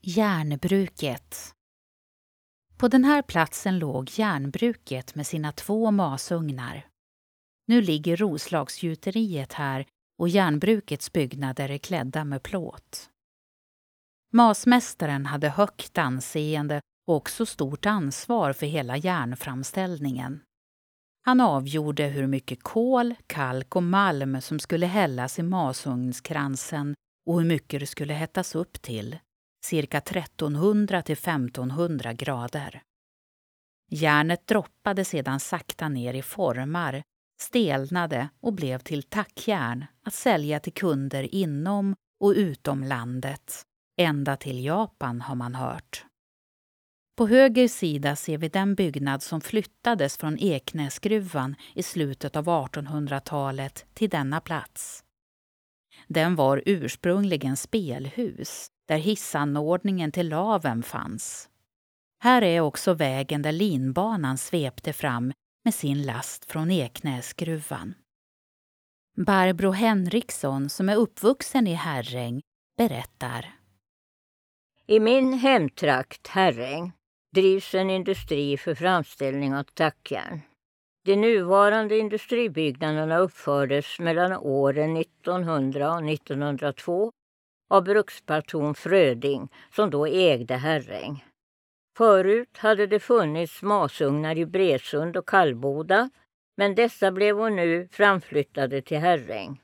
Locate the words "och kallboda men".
95.16-96.74